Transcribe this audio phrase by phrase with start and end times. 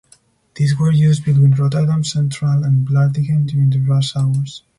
[0.55, 4.63] These were used between Rotterdam Centraal and Vlaardingen during the rush hours.